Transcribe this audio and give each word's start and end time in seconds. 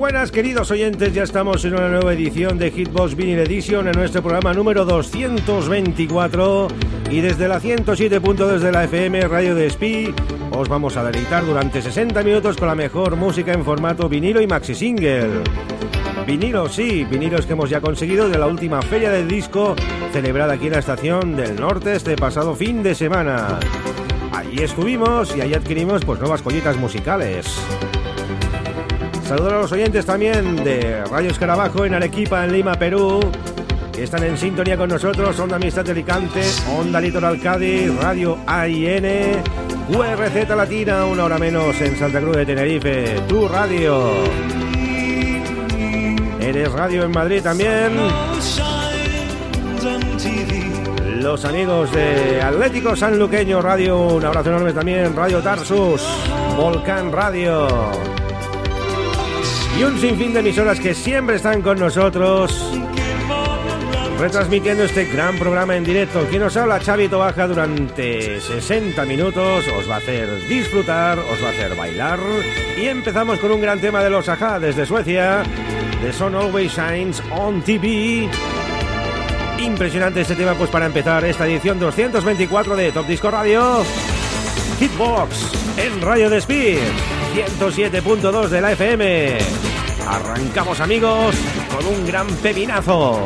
Buenas 0.00 0.32
queridos 0.32 0.70
oyentes, 0.70 1.12
ya 1.12 1.24
estamos 1.24 1.62
en 1.66 1.74
una 1.74 1.90
nueva 1.90 2.14
edición 2.14 2.56
de 2.56 2.70
Hitbox 2.70 3.14
Vinyl 3.14 3.40
Edition 3.40 3.86
en 3.86 3.92
nuestro 3.92 4.22
programa 4.22 4.54
número 4.54 4.86
224 4.86 6.68
y 7.10 7.20
desde 7.20 7.46
la 7.48 7.60
107.2 7.60 8.60
de 8.60 8.72
la 8.72 8.84
FM 8.84 9.20
Radio 9.28 9.54
de 9.54 9.68
Spi 9.68 10.14
os 10.52 10.70
vamos 10.70 10.96
a 10.96 11.04
deleitar 11.04 11.44
durante 11.44 11.82
60 11.82 12.22
minutos 12.22 12.56
con 12.56 12.68
la 12.68 12.74
mejor 12.74 13.14
música 13.16 13.52
en 13.52 13.62
formato 13.62 14.08
vinilo 14.08 14.40
y 14.40 14.46
maxi 14.46 14.74
single. 14.74 15.42
Vinilo, 16.26 16.70
sí, 16.70 17.04
vinilos 17.04 17.44
que 17.44 17.52
hemos 17.52 17.68
ya 17.68 17.82
conseguido 17.82 18.30
de 18.30 18.38
la 18.38 18.46
última 18.46 18.80
feria 18.80 19.10
del 19.10 19.28
disco 19.28 19.76
celebrada 20.14 20.54
aquí 20.54 20.68
en 20.68 20.72
la 20.72 20.78
estación 20.78 21.36
del 21.36 21.60
norte 21.60 21.94
este 21.94 22.16
pasado 22.16 22.54
fin 22.54 22.82
de 22.82 22.94
semana. 22.94 23.58
Allí 24.32 24.62
estuvimos 24.62 25.36
y 25.36 25.42
allí 25.42 25.52
adquirimos 25.52 26.06
pues 26.06 26.18
nuevas 26.20 26.40
collitas 26.40 26.78
musicales. 26.78 27.60
Saludos 29.30 29.52
a 29.52 29.58
los 29.58 29.70
oyentes 29.70 30.04
también 30.04 30.56
de 30.56 31.04
Radio 31.04 31.30
Escarabajo 31.30 31.84
en 31.84 31.94
Arequipa, 31.94 32.44
en 32.44 32.52
Lima, 32.52 32.74
Perú, 32.74 33.20
que 33.92 34.02
están 34.02 34.24
en 34.24 34.36
sintonía 34.36 34.76
con 34.76 34.88
nosotros, 34.88 35.38
Onda 35.38 35.54
Amistad 35.54 35.84
de 35.84 35.92
Alicante, 35.92 36.42
Onda 36.76 37.00
Litoral 37.00 37.40
Cádiz, 37.40 37.94
Radio 38.02 38.38
AIN, 38.44 39.04
URZ 39.88 40.48
Latina, 40.48 41.04
una 41.04 41.26
hora 41.26 41.38
menos 41.38 41.80
en 41.80 41.96
Santa 41.96 42.20
Cruz 42.20 42.38
de 42.38 42.44
Tenerife, 42.44 43.20
Tu 43.28 43.46
Radio. 43.46 44.02
Eres 46.40 46.72
Radio 46.72 47.04
en 47.04 47.12
Madrid 47.12 47.40
también. 47.40 47.92
Los 51.20 51.44
amigos 51.44 51.92
de 51.92 52.42
Atlético 52.42 52.96
Sanluqueño 52.96 53.62
Radio, 53.62 53.96
un 54.08 54.24
abrazo 54.24 54.48
enorme 54.48 54.72
también, 54.72 55.14
Radio 55.14 55.38
Tarsus, 55.38 56.02
Volcán 56.56 57.12
Radio 57.12 57.68
y 59.80 59.82
un 59.82 59.98
sinfín 59.98 60.34
de 60.34 60.40
emisoras 60.40 60.78
que 60.78 60.94
siempre 60.94 61.36
están 61.36 61.62
con 61.62 61.78
nosotros 61.78 62.52
retransmitiendo 64.18 64.84
este 64.84 65.06
gran 65.06 65.38
programa 65.38 65.74
en 65.74 65.84
directo. 65.84 66.26
Quien 66.28 66.42
nos 66.42 66.56
habla, 66.58 66.80
Xavi 66.80 67.08
Tobaja, 67.08 67.46
durante 67.46 68.40
60 68.40 69.02
minutos 69.06 69.66
os 69.68 69.88
va 69.88 69.94
a 69.94 69.98
hacer 69.98 70.46
disfrutar, 70.46 71.18
os 71.18 71.42
va 71.42 71.48
a 71.48 71.50
hacer 71.50 71.74
bailar 71.74 72.18
y 72.76 72.86
empezamos 72.88 73.38
con 73.38 73.52
un 73.52 73.60
gran 73.62 73.80
tema 73.80 74.02
de 74.04 74.10
los 74.10 74.28
Aja 74.28 74.58
desde 74.58 74.84
Suecia, 74.84 75.42
The 76.02 76.12
Sun 76.12 76.34
Always 76.34 76.76
Shines 76.76 77.22
on 77.30 77.62
TV. 77.62 78.28
Impresionante 79.60 80.20
este 80.20 80.36
tema 80.36 80.54
pues 80.54 80.68
para 80.68 80.86
empezar 80.86 81.24
esta 81.24 81.46
edición 81.46 81.78
224 81.78 82.76
de 82.76 82.92
Top 82.92 83.06
Disco 83.06 83.30
Radio. 83.30 83.82
Hitbox 84.78 85.52
en 85.78 86.02
Radio 86.02 86.28
de 86.28 86.38
Speed 86.38 86.78
107.2 87.34 88.48
de 88.48 88.60
la 88.60 88.72
FM. 88.72 89.69
Arrancamos 90.10 90.80
amigos 90.80 91.36
con 91.72 91.86
un 91.86 92.04
gran 92.04 92.26
pepinazo. 92.26 93.22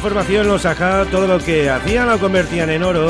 Esta 0.00 0.08
formación, 0.08 0.48
los 0.48 0.64
Aja, 0.64 1.04
todo 1.10 1.26
lo 1.26 1.38
que 1.38 1.68
hacían 1.68 2.08
lo 2.08 2.18
convertían 2.18 2.70
en 2.70 2.82
oro. 2.82 3.06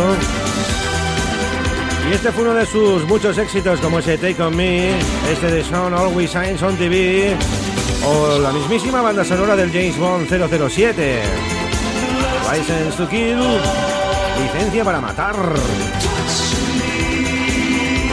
Y 2.11 2.13
este 2.13 2.33
fue 2.33 2.43
uno 2.43 2.55
de 2.55 2.67
sus 2.67 3.05
muchos 3.05 3.39
éxitos, 3.39 3.79
como 3.79 4.01
ese 4.01 4.19
Take 4.19 4.43
On 4.43 4.57
Me, 4.57 4.91
este 5.31 5.53
de 5.53 5.63
Sean 5.63 5.95
Always 5.95 6.33
Shines 6.33 6.61
on 6.65 6.77
TV, 6.77 7.37
o 8.05 8.41
la 8.41 8.51
mismísima 8.51 9.03
banda 9.03 9.25
sonora 9.25 9.55
del 9.55 9.71
James 9.71 9.97
Bond 9.99 10.29
007. 10.29 11.23
License 12.51 12.97
to 12.97 13.09
Kill, 13.09 13.39
licencia 14.43 14.85
para 14.85 15.01
matar. 15.01 15.37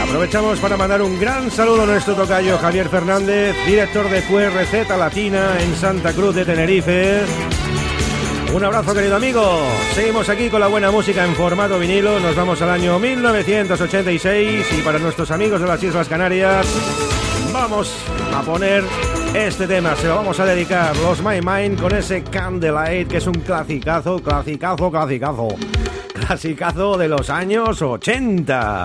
Aprovechamos 0.00 0.60
para 0.60 0.76
mandar 0.76 1.02
un 1.02 1.18
gran 1.18 1.50
saludo 1.50 1.82
a 1.82 1.86
nuestro 1.86 2.14
tocayo 2.14 2.56
Javier 2.58 2.88
Fernández, 2.88 3.56
director 3.66 4.08
de 4.08 4.22
QRZ 4.22 4.96
Latina 4.96 5.56
en 5.58 5.74
Santa 5.74 6.12
Cruz 6.12 6.32
de 6.36 6.44
Tenerife. 6.44 7.24
Un 8.54 8.64
abrazo 8.64 8.94
querido 8.94 9.16
amigo. 9.16 9.42
Seguimos 9.94 10.28
aquí 10.28 10.48
con 10.48 10.60
la 10.60 10.68
buena 10.68 10.90
música 10.90 11.24
en 11.24 11.34
formato 11.34 11.78
vinilo. 11.78 12.18
Nos 12.18 12.34
vamos 12.34 12.60
al 12.62 12.70
año 12.70 12.98
1986 12.98 14.66
y 14.78 14.82
para 14.82 14.98
nuestros 14.98 15.30
amigos 15.30 15.60
de 15.60 15.66
las 15.66 15.82
Islas 15.82 16.08
Canarias 16.08 16.66
vamos 17.52 17.94
a 18.34 18.40
poner 18.42 18.84
este 19.34 19.66
tema. 19.66 19.94
Se 19.96 20.08
lo 20.08 20.16
vamos 20.16 20.40
a 20.40 20.46
dedicar 20.46 20.96
los 20.96 21.22
My 21.22 21.40
Mind 21.42 21.80
con 21.80 21.94
ese 21.94 22.22
Candlelight 22.22 23.08
que 23.08 23.18
es 23.18 23.26
un 23.26 23.34
clasicazo, 23.34 24.18
clasicazo, 24.18 24.90
clasicazo. 24.90 25.48
Clasicazo 26.14 26.96
de 26.96 27.08
los 27.08 27.28
años 27.30 27.82
80. 27.82 28.84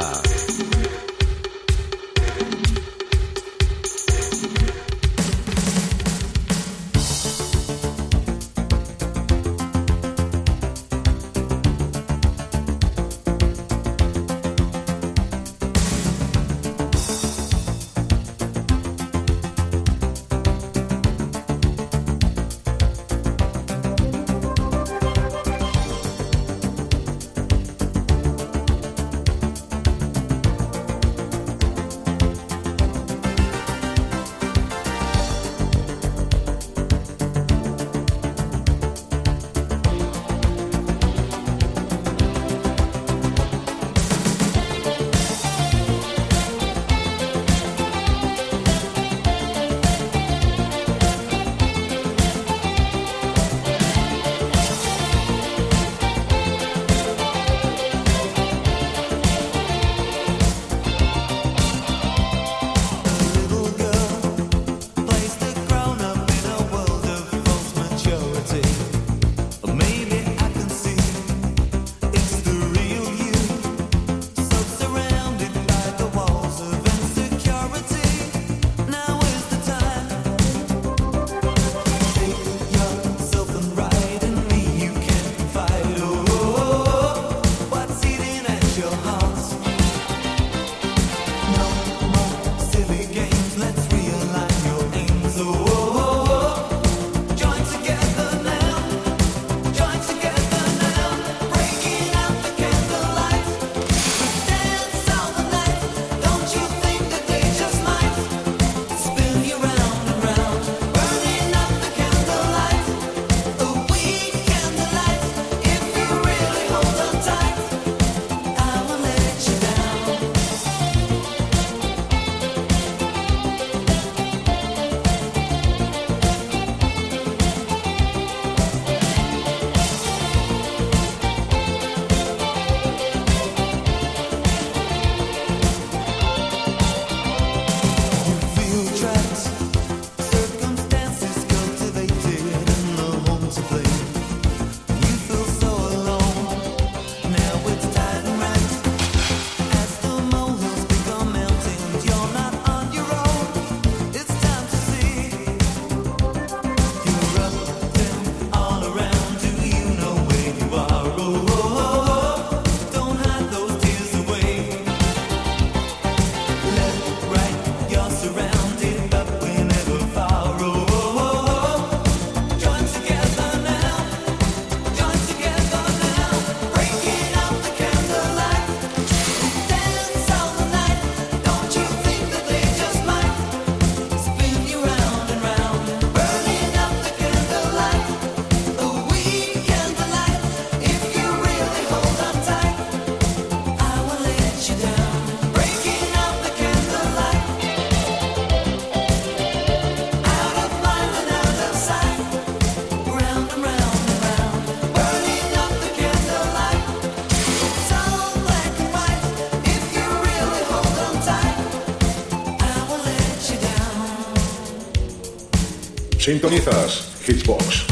Sintonizas 216.23 217.11
Hitbox. 217.27 217.85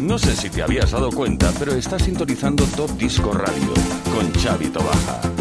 No 0.00 0.18
sé 0.18 0.34
si 0.34 0.48
te 0.48 0.62
habías 0.62 0.92
dado 0.92 1.10
cuenta, 1.10 1.52
pero 1.58 1.74
estás 1.74 2.04
sintonizando 2.04 2.64
Top 2.74 2.90
Disco 2.96 3.32
Radio 3.34 3.74
con 4.14 4.32
Xavi 4.32 4.68
Tobaja. 4.68 5.31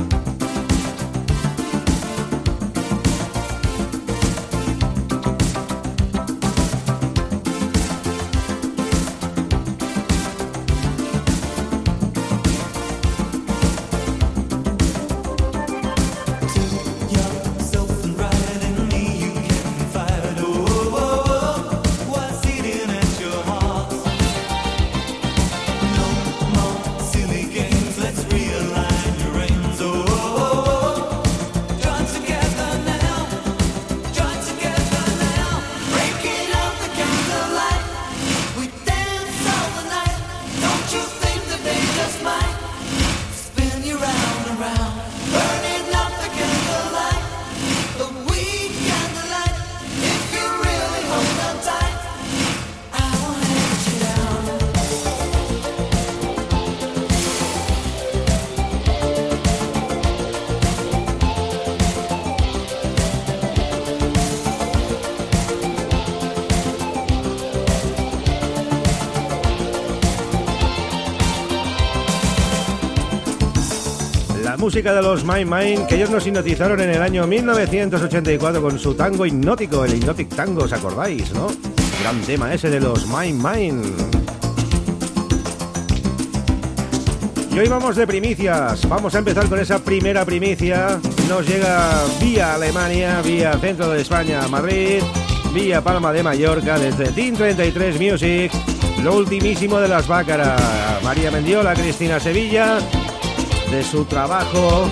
Música 74.62 74.94
de 74.94 75.02
los 75.02 75.26
Mind 75.26 75.52
Mind, 75.52 75.88
que 75.88 75.96
ellos 75.96 76.12
nos 76.12 76.28
hipnotizaron 76.28 76.80
en 76.82 76.92
el 76.92 77.02
año 77.02 77.26
1984 77.26 78.62
con 78.62 78.78
su 78.78 78.94
tango 78.94 79.26
hipnótico, 79.26 79.84
el 79.84 79.96
Hypnotic 79.96 80.30
Tango, 80.36 80.66
¿os 80.66 80.72
acordáis, 80.72 81.34
no? 81.34 81.48
Gran 82.04 82.22
tema 82.22 82.54
ese 82.54 82.70
de 82.70 82.80
los 82.80 83.08
Mind 83.08 83.44
Mind. 83.44 84.22
Y 87.52 87.58
hoy 87.58 87.68
vamos 87.68 87.96
de 87.96 88.06
primicias. 88.06 88.88
Vamos 88.88 89.16
a 89.16 89.18
empezar 89.18 89.50
con 89.50 89.60
esa 89.60 89.80
primera 89.80 90.24
primicia. 90.26 91.00
Nos 91.28 91.48
llega 91.48 92.04
vía 92.22 92.54
Alemania, 92.54 93.20
vía 93.24 93.54
centro 93.54 93.90
de 93.90 94.02
España, 94.04 94.48
Madrid, 94.48 95.02
vía 95.56 95.82
Palma 95.82 96.14
de 96.14 96.22
Mallorca, 96.22 96.78
desde 96.78 97.08
Team 97.08 97.36
33 97.36 98.00
Music. 98.00 98.52
Lo 99.02 99.16
ultimísimo 99.16 99.80
de 99.80 99.88
las 99.88 100.08
Bácaras. 100.08 100.62
María 101.04 101.32
Mendiola, 101.32 101.74
Cristina 101.74 102.20
Sevilla, 102.20 102.78
de 103.72 103.84
su 103.84 104.04
trabajo 104.06 104.92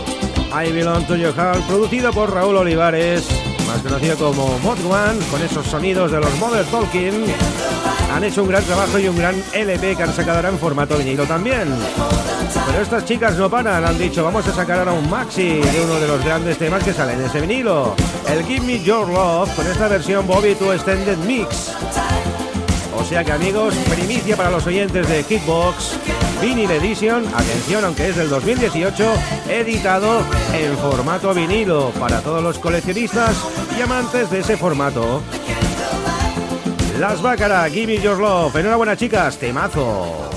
I 0.51 0.71
Belong 0.71 1.05
to 1.05 1.15
Your 1.17 1.33
Heart, 1.35 1.67
producido 1.67 2.11
por 2.13 2.33
Raúl 2.33 2.55
Olivares, 2.55 3.27
más 3.67 3.79
conocido 3.79 4.15
como 4.17 4.57
Mod 4.59 4.79
One, 4.85 5.19
con 5.29 5.41
esos 5.41 5.65
sonidos 5.67 6.11
de 6.11 6.19
los 6.19 6.33
Mother 6.37 6.65
Talking. 6.67 7.25
Han 8.13 8.23
hecho 8.23 8.41
un 8.41 8.49
gran 8.49 8.63
trabajo 8.63 8.97
y 8.97 9.07
un 9.07 9.17
gran 9.17 9.35
LP 9.53 9.95
que 9.95 10.03
han 10.03 10.13
sacado 10.13 10.37
ahora 10.37 10.49
en 10.49 10.57
formato 10.57 10.97
vinilo 10.97 11.25
también. 11.25 11.67
Pero 12.67 12.81
estas 12.81 13.05
chicas 13.05 13.35
no 13.37 13.49
paran, 13.49 13.83
han 13.83 13.97
dicho 13.97 14.23
vamos 14.23 14.47
a 14.47 14.53
sacar 14.53 14.79
ahora 14.79 14.93
un 14.93 15.09
maxi 15.09 15.59
de 15.59 15.81
uno 15.83 15.99
de 15.99 16.07
los 16.07 16.23
grandes 16.23 16.57
temas 16.57 16.81
que 16.83 16.93
salen 16.93 17.19
en 17.19 17.25
ese 17.25 17.41
vinilo. 17.41 17.95
El 18.27 18.45
Give 18.45 18.65
Me 18.65 18.79
Your 18.81 19.07
Love 19.09 19.53
con 19.55 19.67
esta 19.67 19.89
versión 19.89 20.25
Bobby 20.25 20.55
to 20.55 20.73
Extended 20.73 21.17
Mix. 21.19 21.73
O 22.95 23.03
sea 23.03 23.23
que 23.23 23.31
amigos, 23.31 23.75
primicia 23.89 24.37
para 24.37 24.51
los 24.51 24.65
oyentes 24.65 25.07
de 25.07 25.23
Kickbox, 25.23 25.97
Vinyl 26.41 26.71
Edition, 26.71 27.25
atención 27.27 27.83
aunque 27.83 28.09
es 28.09 28.15
del 28.15 28.29
2018, 28.29 29.13
editado 29.49 30.21
en 30.53 30.77
formato 30.77 31.33
vinilo 31.33 31.91
para 31.99 32.21
todos 32.21 32.41
los 32.41 32.57
coleccionistas 32.59 33.35
y 33.77 33.81
amantes 33.81 34.29
de 34.29 34.39
ese 34.39 34.55
formato. 34.55 35.21
Las 36.97 37.21
Bácara, 37.21 37.69
Give 37.69 37.87
Me 37.87 38.01
Your 38.01 38.19
Love, 38.19 38.55
enhorabuena 38.55 38.95
chicas, 38.95 39.37
temazo. 39.37 40.28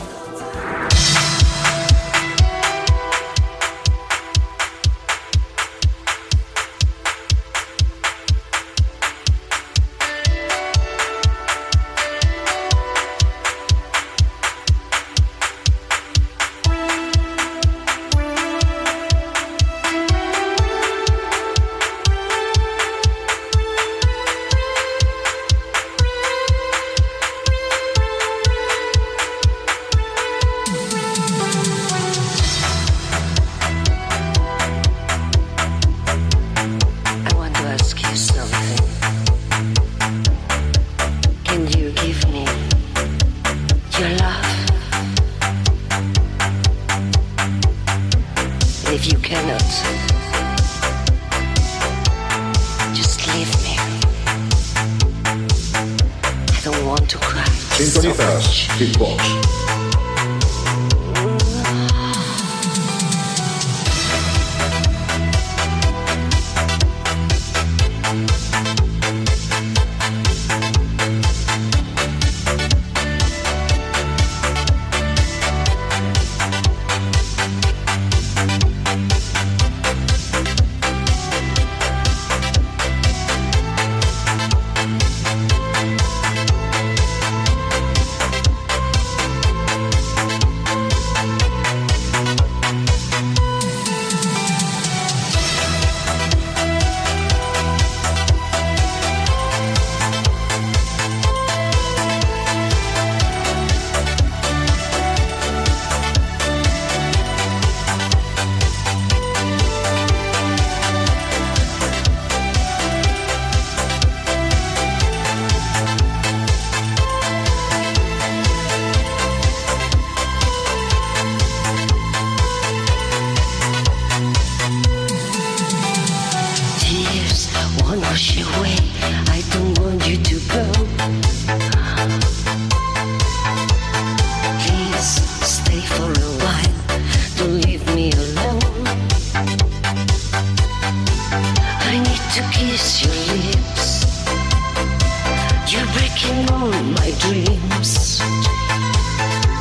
dreams. 147.52 148.20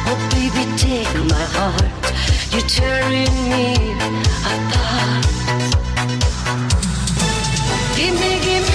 Oh, 0.08 0.28
baby, 0.32 0.66
take 0.78 1.14
my 1.30 1.46
heart. 1.56 1.92
You're 2.52 2.68
tearing 2.68 3.34
me 3.50 3.76
apart. 4.46 5.26
Give 7.96 8.14
me, 8.20 8.40
give 8.46 8.66
me. 8.66 8.71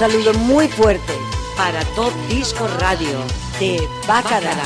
Saludo 0.00 0.32
muy 0.32 0.66
fuerte 0.66 1.12
para 1.58 1.84
Top 1.94 2.10
Disco 2.30 2.66
Radio 2.78 3.22
de 3.58 3.86
Bacarara. 4.08 4.64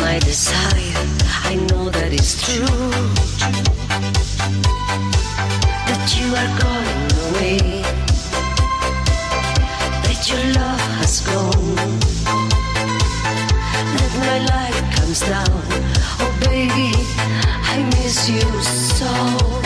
My 0.00 0.18
desire. 0.20 0.96
I 1.44 1.56
know 1.56 1.90
that 1.90 2.12
it's 2.14 2.40
true. 2.40 3.11
Down. 15.20 15.44
Oh 16.20 16.38
baby, 16.40 16.92
I 17.64 17.82
miss 17.92 18.30
you 18.30 18.40
so. 18.62 19.61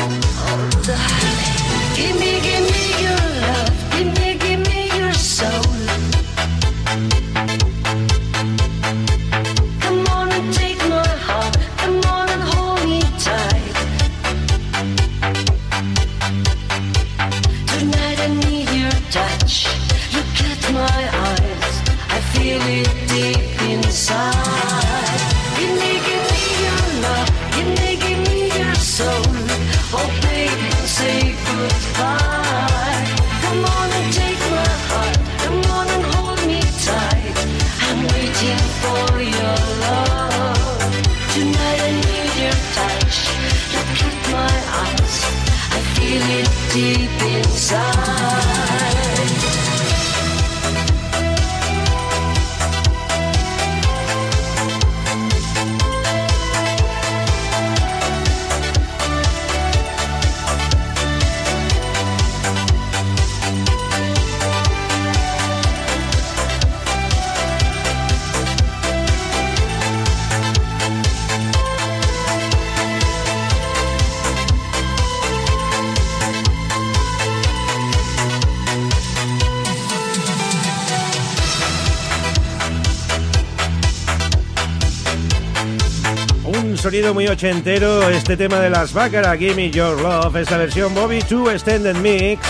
Muy 87.17 87.29
ochentero, 87.29 88.07
este 88.11 88.37
tema 88.37 88.61
de 88.61 88.69
las 88.69 88.93
Baccarat, 88.93 89.39
Gimme 89.39 89.71
Your 89.71 89.99
Love, 90.03 90.37
esta 90.37 90.59
versión 90.59 90.95
Bobby 90.95 91.21
2 91.21 91.51
Extended 91.51 91.97
Mix. 91.97 92.47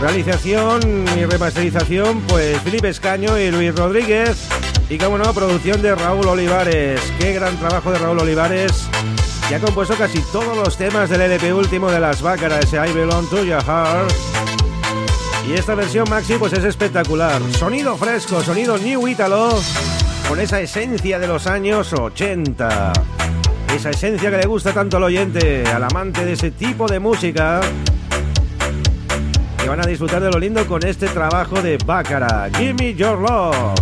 Realización 0.00 1.04
y 1.18 1.24
remasterización, 1.24 2.20
pues 2.28 2.60
Felipe 2.60 2.90
Escaño 2.90 3.36
y 3.36 3.50
Luis 3.50 3.74
Rodríguez. 3.74 4.46
Y 4.88 4.98
como 4.98 5.18
no, 5.18 5.34
producción 5.34 5.82
de 5.82 5.96
Raúl 5.96 6.28
Olivares. 6.28 7.00
Qué 7.18 7.32
gran 7.32 7.56
trabajo 7.56 7.90
de 7.90 7.98
Raúl 7.98 8.20
Olivares, 8.20 8.86
que 9.48 9.56
ha 9.56 9.58
compuesto 9.58 9.96
casi 9.96 10.20
todos 10.30 10.56
los 10.56 10.76
temas 10.76 11.10
del 11.10 11.22
LP 11.22 11.52
último 11.52 11.90
de 11.90 11.98
las 11.98 12.22
Baccarat, 12.22 12.62
ese 12.62 12.76
I 12.76 12.92
Belong 12.92 13.28
to 13.30 13.42
Your 13.42 13.64
Heart. 13.64 14.12
Y 15.48 15.54
esta 15.54 15.74
versión 15.74 16.08
maxi 16.08 16.34
pues 16.34 16.52
es 16.52 16.62
espectacular. 16.62 17.42
Sonido 17.58 17.96
fresco, 17.96 18.44
sonido 18.44 18.78
New 18.78 19.08
Italo, 19.08 19.60
con 20.28 20.38
esa 20.38 20.60
esencia 20.60 21.18
de 21.18 21.26
los 21.26 21.48
años 21.48 21.92
80. 21.92 22.92
Esa 23.74 23.90
esencia 23.90 24.30
que 24.30 24.36
le 24.36 24.46
gusta 24.46 24.72
tanto 24.72 24.98
al 24.98 25.04
oyente, 25.04 25.64
al 25.66 25.82
amante 25.82 26.24
de 26.24 26.34
ese 26.34 26.50
tipo 26.50 26.86
de 26.86 27.00
música. 27.00 27.60
Que 29.58 29.68
van 29.68 29.80
a 29.80 29.86
disfrutar 29.86 30.22
de 30.22 30.30
lo 30.30 30.38
lindo 30.38 30.66
con 30.66 30.84
este 30.86 31.08
trabajo 31.08 31.60
de 31.62 31.78
Bácara. 31.78 32.50
Give 32.56 32.74
me 32.74 32.94
your 32.94 33.18
love. 33.18 33.74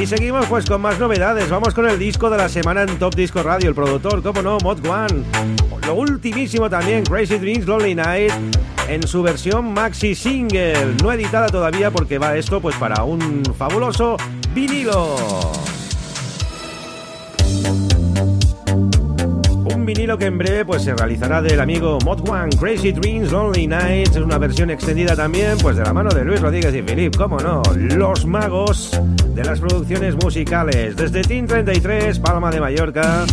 Y 0.00 0.06
seguimos 0.06 0.46
pues 0.46 0.66
con 0.66 0.80
más 0.80 0.98
novedades. 0.98 1.48
Vamos 1.48 1.72
con 1.72 1.88
el 1.88 1.98
disco 1.98 2.28
de 2.28 2.38
la 2.38 2.48
semana 2.48 2.82
en 2.82 2.98
Top 2.98 3.14
Disco 3.14 3.42
Radio. 3.42 3.68
El 3.68 3.74
productor, 3.74 4.22
como 4.22 4.42
no, 4.42 4.58
Mod 4.58 4.84
One. 4.84 5.22
Lo 5.86 5.94
ultimísimo 5.94 6.68
también, 6.68 7.04
Crazy 7.04 7.38
Dreams 7.38 7.66
Lonely 7.66 7.94
Night. 7.94 8.32
En 8.88 9.06
su 9.06 9.22
versión 9.22 9.72
maxi 9.72 10.16
single. 10.16 10.96
No 11.02 11.12
editada 11.12 11.46
todavía 11.46 11.90
porque 11.92 12.18
va 12.18 12.36
esto 12.36 12.60
pues 12.60 12.74
para 12.76 13.04
un 13.04 13.44
fabuloso 13.56 14.16
vinilo. 14.52 15.16
Vinilo 20.04 20.18
que 20.18 20.26
en 20.26 20.36
breve 20.36 20.66
pues 20.66 20.82
se 20.82 20.94
realizará 20.94 21.40
del 21.40 21.58
amigo 21.58 21.98
Mod 22.04 22.28
One 22.28 22.54
Crazy 22.60 22.92
Dreams 22.92 23.32
Lonely 23.32 23.66
Nights, 23.66 24.16
es 24.16 24.22
una 24.22 24.36
versión 24.36 24.68
extendida 24.68 25.16
también 25.16 25.56
pues 25.62 25.78
de 25.78 25.82
la 25.82 25.94
mano 25.94 26.10
de 26.10 26.26
Luis 26.26 26.42
Rodríguez 26.42 26.74
y 26.74 26.82
Filip, 26.82 27.16
cómo 27.16 27.38
no, 27.38 27.62
los 27.74 28.26
magos 28.26 29.00
de 29.34 29.42
las 29.42 29.60
producciones 29.60 30.14
musicales. 30.16 30.94
Desde 30.94 31.22
Team 31.22 31.46
33, 31.46 32.18
Palma 32.18 32.50
de 32.50 32.60
Mallorca, 32.60 33.24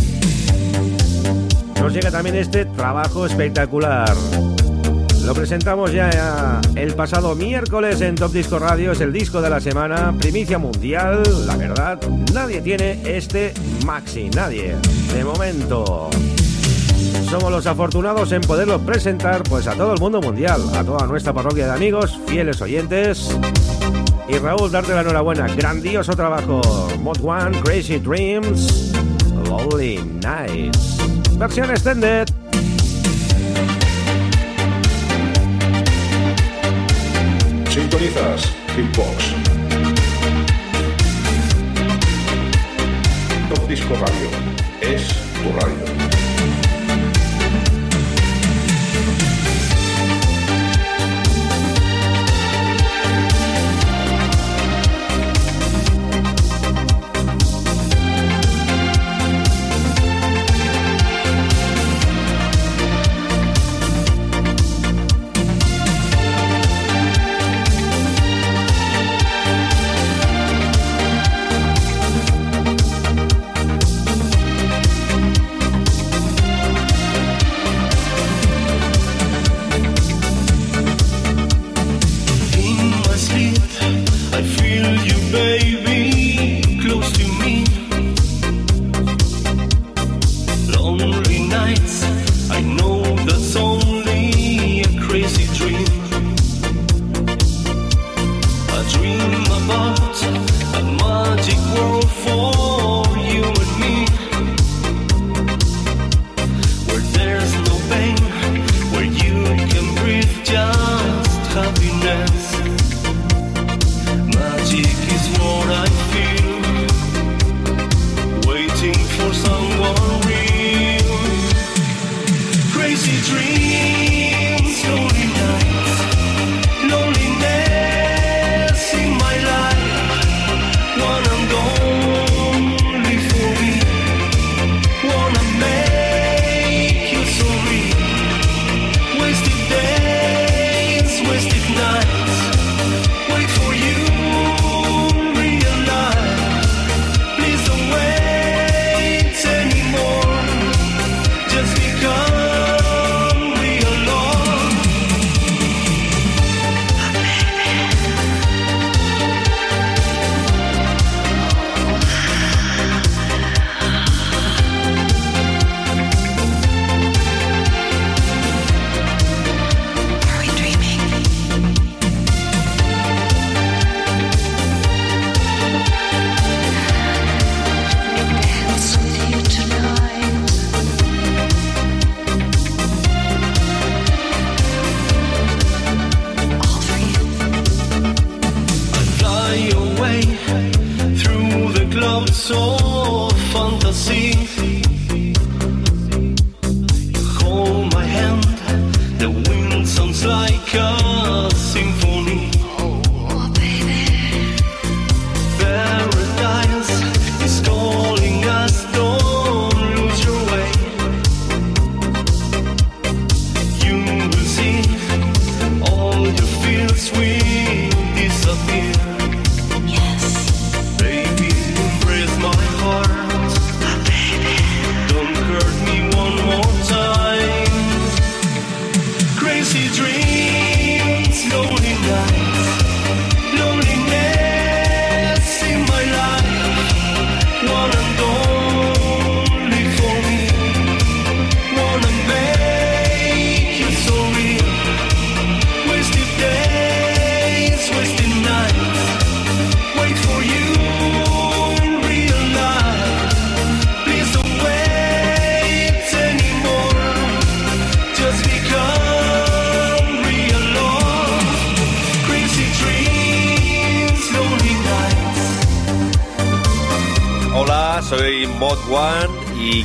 nos 1.78 1.92
llega 1.92 2.10
también 2.10 2.36
este 2.36 2.64
trabajo 2.64 3.26
espectacular. 3.26 4.14
Lo 5.26 5.34
presentamos 5.34 5.92
ya 5.92 6.58
el 6.74 6.94
pasado 6.94 7.34
miércoles 7.34 8.00
en 8.00 8.14
Top 8.14 8.32
Disco 8.32 8.58
Radio, 8.58 8.92
es 8.92 9.00
el 9.02 9.12
disco 9.12 9.42
de 9.42 9.50
la 9.50 9.60
semana, 9.60 10.14
primicia 10.18 10.56
mundial, 10.56 11.22
la 11.46 11.56
verdad, 11.56 12.00
nadie 12.32 12.62
tiene 12.62 12.98
este 13.04 13.52
maxi, 13.84 14.30
nadie, 14.30 14.74
de 15.14 15.22
momento. 15.22 16.08
Somos 17.32 17.50
los 17.50 17.66
afortunados 17.66 18.30
en 18.32 18.42
poderlo 18.42 18.78
presentar 18.80 19.42
pues 19.44 19.66
a 19.66 19.74
todo 19.74 19.94
el 19.94 20.00
mundo 20.00 20.20
mundial, 20.20 20.60
a 20.76 20.84
toda 20.84 21.06
nuestra 21.06 21.32
parroquia 21.32 21.64
de 21.64 21.72
amigos, 21.72 22.20
fieles 22.26 22.60
oyentes. 22.60 23.34
Y 24.28 24.36
Raúl, 24.36 24.70
darte 24.70 24.92
la 24.92 25.00
enhorabuena, 25.00 25.46
grandioso 25.46 26.12
trabajo. 26.12 26.60
Mod 27.00 27.24
One, 27.24 27.58
Crazy 27.62 27.98
Dreams, 27.98 28.92
Lonely 29.48 30.04
Nights. 30.22 30.98
Versión 31.38 31.70
extended. 31.70 32.28
Sintonizas 37.70 38.52
Hitbox. 38.76 39.34
Top 43.48 43.68
Disco 43.68 43.94
Radio. 43.94 44.28
Es 44.82 45.08
tu 45.42 45.50
radio. 45.58 46.01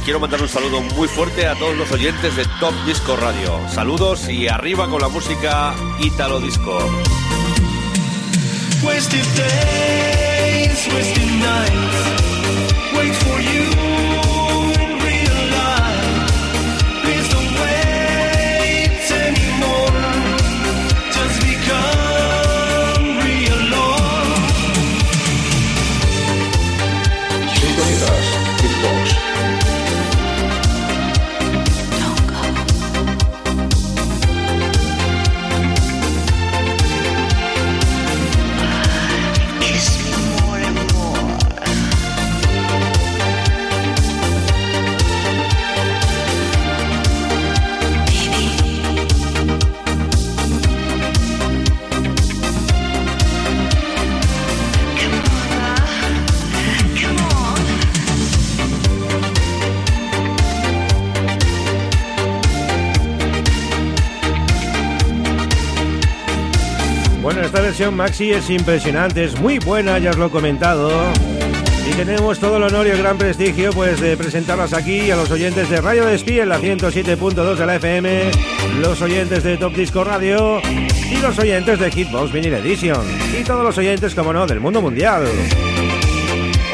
Quiero 0.07 0.21
mandar 0.21 0.41
un 0.41 0.47
saludo 0.47 0.79
muy 0.79 1.09
fuerte 1.09 1.47
a 1.47 1.55
todos 1.55 1.75
los 1.75 1.91
oyentes 1.91 2.33
de 2.37 2.45
Top 2.61 2.73
Disco 2.85 3.17
Radio. 3.17 3.59
Saludos 3.67 4.29
y 4.29 4.47
arriba 4.47 4.89
con 4.89 5.01
la 5.01 5.09
música 5.09 5.75
Italo 5.99 6.39
Disco. 6.39 6.79
Maxi 67.97 68.31
es 68.31 68.51
impresionante, 68.51 69.23
es 69.23 69.39
muy 69.39 69.57
buena, 69.57 69.97
ya 69.97 70.11
os 70.11 70.17
lo 70.17 70.27
he 70.27 70.29
comentado. 70.29 70.91
Y 71.89 71.93
tenemos 71.95 72.37
todo 72.37 72.57
el 72.57 72.63
honor 72.63 72.85
y 72.85 72.91
el 72.91 72.99
gran 72.99 73.17
prestigio 73.17 73.71
pues 73.71 73.99
de 73.99 74.15
presentarlas 74.15 74.73
aquí 74.73 75.09
a 75.09 75.15
los 75.15 75.31
oyentes 75.31 75.67
de 75.67 75.81
Radio 75.81 76.05
Despí 76.05 76.39
en 76.39 76.49
la 76.49 76.59
107.2 76.59 77.55
de 77.55 77.65
la 77.65 77.75
FM, 77.77 78.31
los 78.81 79.01
oyentes 79.01 79.43
de 79.43 79.57
Top 79.57 79.73
Disco 79.73 80.03
Radio 80.03 80.61
y 80.61 81.17
los 81.21 81.39
oyentes 81.39 81.79
de 81.79 81.89
Hitbox 81.89 82.31
Vinyl 82.31 82.53
Edition 82.53 83.03
y 83.39 83.43
todos 83.43 83.63
los 83.63 83.75
oyentes, 83.79 84.13
como 84.13 84.31
no, 84.31 84.45
del 84.45 84.59
mundo 84.59 84.79
mundial. 84.79 85.23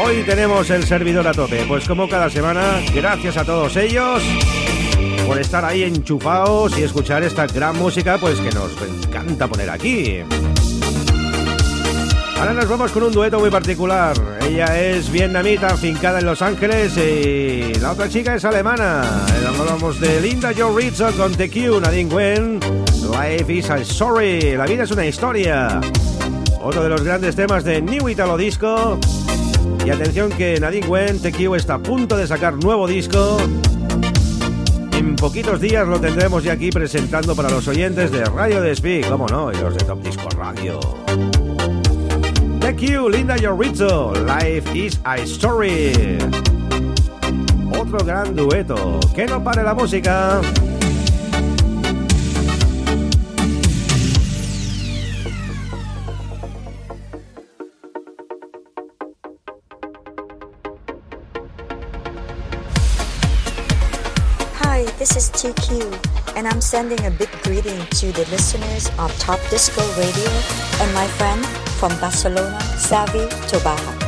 Hoy 0.03 0.23
tenemos 0.25 0.69
el 0.71 0.83
servidor 0.83 1.25
a 1.25 1.31
tope, 1.31 1.63
pues 1.69 1.87
como 1.87 2.09
cada 2.09 2.29
semana, 2.29 2.81
gracias 2.93 3.37
a 3.37 3.45
todos 3.45 3.77
ellos 3.77 4.21
por 5.25 5.39
estar 5.39 5.63
ahí 5.63 5.83
enchufados 5.83 6.77
y 6.77 6.83
escuchar 6.83 7.23
esta 7.23 7.47
gran 7.47 7.77
música 7.77 8.17
pues 8.17 8.41
que 8.41 8.51
nos 8.51 8.73
encanta 8.81 9.47
poner 9.47 9.69
aquí. 9.69 10.21
Ahora 12.43 12.55
nos 12.55 12.67
vamos 12.67 12.91
con 12.91 13.03
un 13.03 13.13
dueto 13.13 13.39
muy 13.39 13.49
particular. 13.49 14.17
Ella 14.45 14.77
es 14.77 15.09
vietnamita, 15.09 15.67
afincada 15.67 16.19
en 16.19 16.25
Los 16.25 16.41
Ángeles 16.41 16.97
y 16.97 17.73
la 17.75 17.93
otra 17.93 18.09
chica 18.09 18.35
es 18.35 18.43
alemana. 18.43 19.01
Hablamos 19.47 19.97
de 20.01 20.19
Linda 20.19 20.51
Joe 20.53 20.75
Rizzo 20.75 21.09
con 21.13 21.31
TQ, 21.31 21.81
Nadine 21.81 22.09
Gwen. 22.09 22.59
Life 23.09 23.49
is 23.49 23.69
a 23.69 23.77
story, 23.77 24.57
la 24.57 24.65
vida 24.65 24.83
es 24.83 24.91
una 24.91 25.05
historia. 25.05 25.79
Otro 26.61 26.83
de 26.83 26.89
los 26.89 27.01
grandes 27.01 27.33
temas 27.37 27.63
de 27.63 27.81
New 27.81 28.09
Italo 28.09 28.35
Disco. 28.35 28.99
Y 29.85 29.89
atención 29.89 30.29
que 30.29 30.59
Nadine 30.59 30.85
Gwen, 30.85 31.21
TQ 31.21 31.55
está 31.55 31.75
a 31.75 31.79
punto 31.79 32.17
de 32.17 32.27
sacar 32.27 32.61
nuevo 32.61 32.89
disco. 32.89 33.37
En 34.91 35.15
poquitos 35.15 35.61
días 35.61 35.87
lo 35.87 35.97
tendremos 35.97 36.43
ya 36.43 36.51
aquí 36.51 36.71
presentando 36.71 37.37
para 37.37 37.49
los 37.49 37.65
oyentes 37.69 38.11
de 38.11 38.25
Radio 38.25 38.61
Despí, 38.61 38.99
cómo 39.07 39.27
no, 39.27 39.49
y 39.49 39.55
los 39.55 39.77
de 39.77 39.85
Top 39.85 40.03
Disco 40.03 40.27
Radio. 40.35 40.81
Thank 42.63 42.81
you, 42.81 43.09
Linda 43.09 43.35
Yorrizzo. 43.35 44.15
Life 44.25 44.73
is 44.73 44.97
a 45.05 45.27
story. 45.27 45.91
Otro 47.75 47.99
gran 47.99 48.33
dueto. 48.37 49.01
Que 49.13 49.25
no 49.25 49.43
pare 49.43 49.63
la 49.63 49.73
música. 49.73 50.39
Hi, 64.63 64.85
this 64.97 65.17
is 65.17 65.29
TQ, 65.31 65.83
and 66.37 66.47
I'm 66.47 66.61
sending 66.61 67.05
a 67.05 67.11
big 67.11 67.29
greeting 67.43 67.85
to 67.99 68.13
the 68.13 68.25
listeners 68.31 68.87
of 68.97 69.11
Top 69.19 69.41
Disco 69.49 69.83
Radio 69.99 70.31
and 70.79 70.93
my 70.95 71.07
friend 71.19 71.45
from 71.83 71.99
Barcelona, 71.99 72.57
Savi 72.79 73.27
Tobaha. 73.51 74.02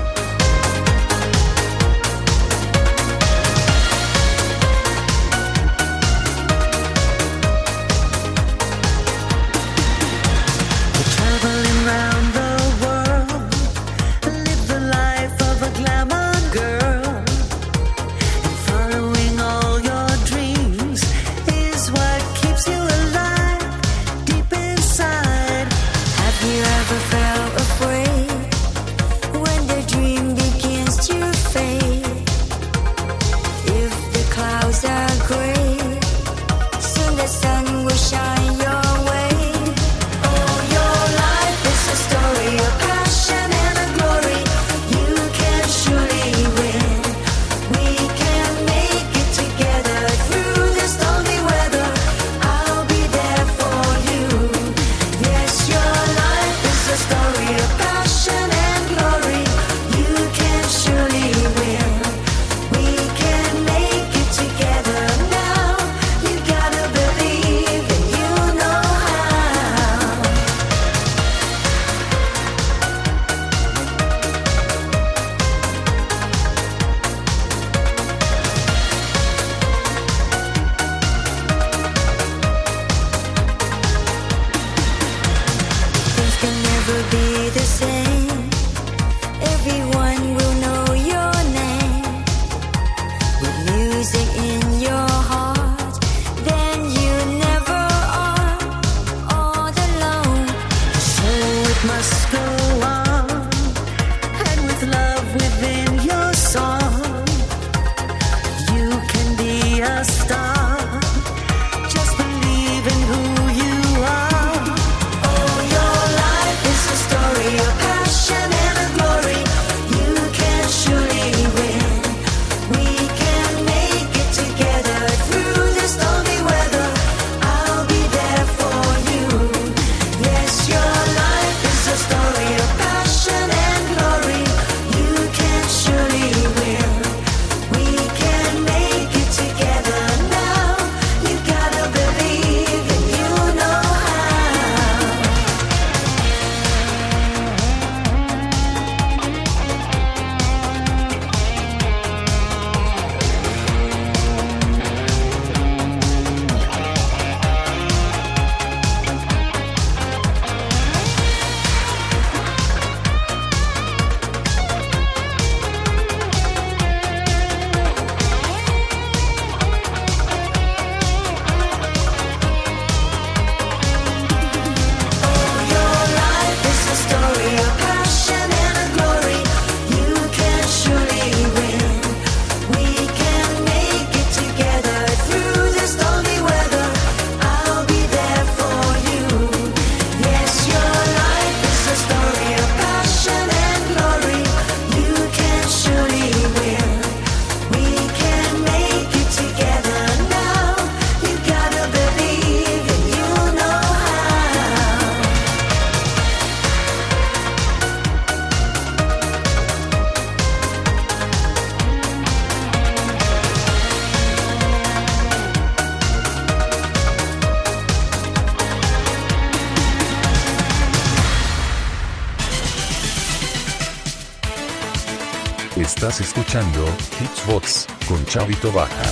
Estás 226.15 226.29
escuchando 226.29 226.85
Hitsbox 227.19 227.87
con 228.07 228.25
Chavito 228.25 228.71
Baja. 228.71 229.03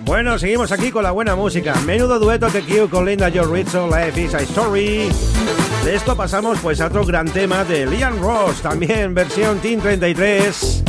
Bueno, 0.00 0.38
seguimos 0.38 0.70
aquí 0.70 0.90
con 0.90 1.02
la 1.02 1.12
buena 1.12 1.34
música. 1.34 1.74
Menudo 1.86 2.18
dueto 2.18 2.48
que 2.52 2.60
Q 2.60 2.90
con 2.90 3.06
Linda 3.06 3.30
Joe 3.34 3.46
Rizzo, 3.46 3.88
Life 3.88 4.20
is 4.20 4.34
a 4.34 4.40
Story. 4.40 5.08
De 5.82 5.94
esto 5.94 6.14
pasamos 6.14 6.58
pues 6.58 6.78
a 6.82 6.88
otro 6.88 7.06
gran 7.06 7.26
tema 7.30 7.64
de 7.64 7.86
Liam 7.86 8.20
Ross, 8.20 8.60
también 8.60 9.14
versión 9.14 9.58
Team 9.60 9.80
33. 9.80 10.84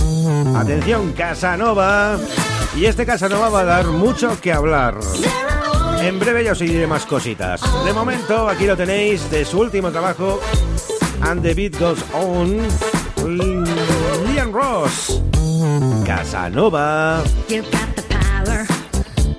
Atención, 0.57 1.13
Casanova. 1.13 2.19
Y 2.75 2.87
este 2.87 3.05
Casanova 3.05 3.47
va 3.47 3.61
a 3.61 3.65
dar 3.65 3.85
mucho 3.87 4.37
que 4.41 4.51
hablar. 4.51 4.95
En 6.01 6.17
breve 6.17 6.43
ya 6.43 6.53
os 6.53 6.59
diré 6.59 6.87
más 6.87 7.05
cositas. 7.05 7.61
De 7.85 7.93
momento, 7.93 8.47
aquí 8.47 8.65
lo 8.65 8.75
tenéis 8.75 9.29
de 9.29 9.43
su 9.43 9.59
último 9.59 9.91
trabajo, 9.91 10.39
And 11.21 11.43
the 11.43 11.53
Beat 11.53 11.77
Goes 11.77 12.01
On. 12.13 12.49
Liam 13.17 14.53
Ross. 14.53 15.19
Casanova. 16.05 17.23
You 17.47 17.61
got 17.63 17.95
the 17.95 18.03
power 18.09 18.61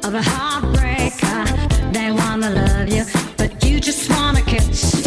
of 0.07 0.15
a 0.15 0.21
heartbreaker. 0.21 1.93
They 1.93 2.13
wanna 2.13 2.51
love 2.51 2.89
you, 2.89 3.05
but 3.37 3.65
you 3.65 3.81
just 3.81 4.11
wanna 4.11 4.43
kiss. 4.43 5.05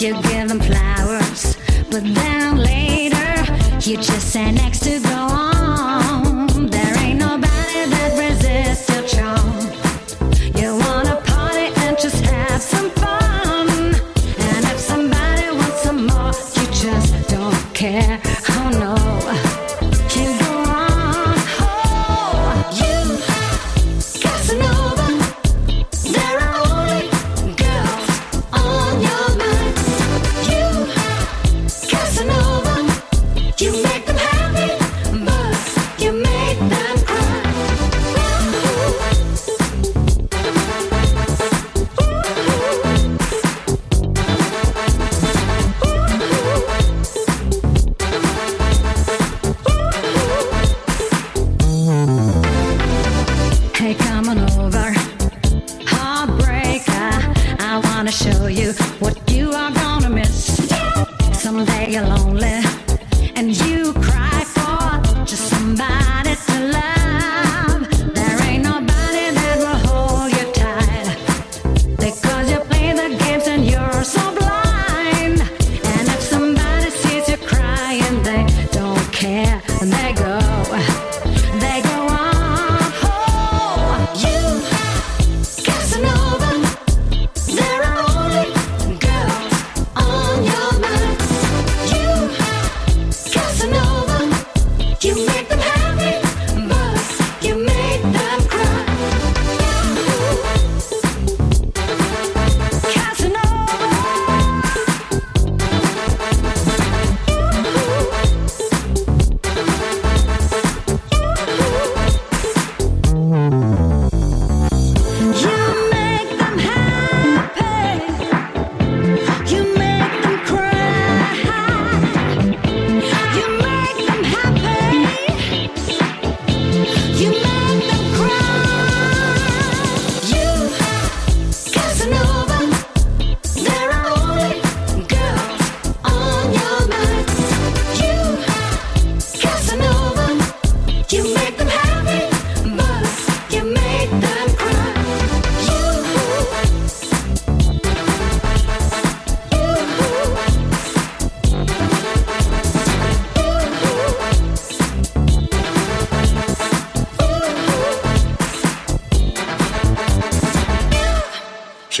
You 0.00 0.20
give 0.22 0.48
them 0.48 0.60
flowers, 0.60 1.56
but 1.90 2.02
then 2.02 2.58
later 2.58 3.44
you 3.80 3.96
just 3.96 4.30
say 4.30 4.50
next 4.50 4.80
to 4.80 5.00
go 5.00 5.08
on. 5.14 5.51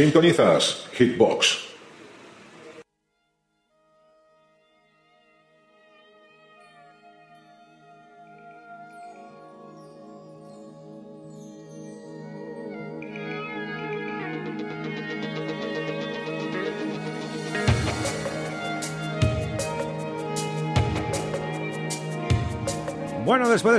Sintonizas 0.02 0.88
Hitbox. 0.98 1.71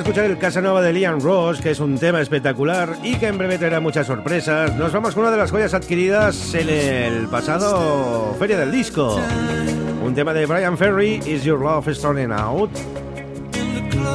Escuchar 0.04 0.26
el 0.26 0.38
Casanova 0.38 0.82
de 0.82 0.91
Liam 0.91 1.22
Ross, 1.22 1.62
que 1.62 1.72
es 1.72 1.80
un 1.80 1.97
tema 1.97 2.20
espectacular 2.20 2.97
y 3.04 3.16
que 3.16 3.28
en 3.28 3.38
breve 3.38 3.58
traerá 3.58 3.80
muchas 3.80 4.06
sorpresas, 4.06 4.76
nos 4.76 4.91
vamos 4.91 5.14
con 5.14 5.24
una 5.24 5.32
de 5.32 5.38
las 5.38 5.49
joyas 5.49 5.74
adquiridas 5.74 6.54
en 6.56 6.68
el 6.68 7.28
pasado 7.30 8.36
Feria 8.38 8.58
del 8.58 8.70
Disco. 8.70 9.18
Un 10.04 10.14
tema 10.14 10.34
de 10.34 10.45
Brian 10.45 10.78
Ferry, 10.78 11.22
Is 11.26 11.45
Your 11.45 11.62
Love 11.62 11.88
Starting 11.88 12.34
Out? 12.34 12.72